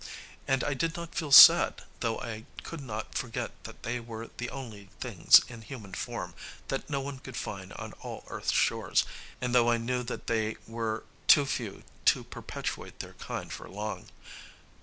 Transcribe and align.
And 0.47 0.63
I 0.63 0.73
did 0.73 0.95
not 0.95 1.13
feel 1.13 1.31
sad, 1.31 1.83
though 1.99 2.17
I 2.19 2.45
could 2.63 2.81
not 2.81 3.13
forget 3.13 3.51
that 3.65 3.83
they 3.83 3.99
were 3.99 4.31
the 4.37 4.49
only 4.49 4.89
things 4.99 5.41
in 5.47 5.61
human 5.61 5.93
form 5.93 6.33
that 6.69 6.89
one 6.89 7.19
could 7.19 7.37
find 7.37 7.71
on 7.73 7.93
all 8.01 8.23
earth's 8.27 8.51
shores, 8.51 9.05
and 9.41 9.53
though 9.53 9.69
I 9.69 9.77
knew 9.77 10.01
that 10.01 10.25
they 10.25 10.57
were 10.65 11.03
too 11.27 11.45
few 11.45 11.83
to 12.05 12.23
perpetuate 12.23 12.97
their 12.97 13.13
kind 13.13 13.53
for 13.53 13.69
long. 13.69 14.07